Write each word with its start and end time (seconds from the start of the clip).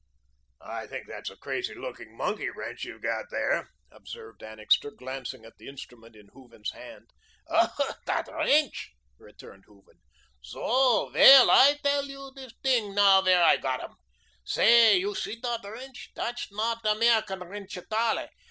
"I 0.65 0.87
think 0.87 1.05
that's 1.07 1.29
a 1.29 1.37
crazy 1.37 1.75
looking 1.75 2.17
monkey 2.17 2.49
wrench 2.49 2.85
you've 2.85 3.03
got 3.03 3.25
there," 3.29 3.69
observed 3.91 4.41
Annixter, 4.41 4.89
glancing 4.89 5.45
at 5.45 5.57
the 5.57 5.67
instrument 5.67 6.15
in 6.15 6.29
Hooven's 6.29 6.71
hand. 6.71 7.11
"Ach, 7.47 7.69
dot 8.07 8.27
wrainch," 8.33 8.93
returned 9.19 9.65
Hooven. 9.67 9.99
"Soh! 10.41 11.11
Wail, 11.13 11.51
I 11.51 11.77
tell 11.83 12.05
you 12.05 12.31
dose 12.35 12.55
ting 12.63 12.95
now 12.95 13.21
whair 13.21 13.43
I 13.43 13.57
got 13.57 13.83
'em. 13.83 13.93
Say, 14.43 14.97
you 14.97 15.13
see 15.13 15.39
dot 15.39 15.63
wrainch. 15.63 16.09
Dat's 16.15 16.51
not 16.51 16.83
Emericen 16.83 17.47
wrainch 17.47 17.77
at 17.77 17.93
alle. 17.93 18.27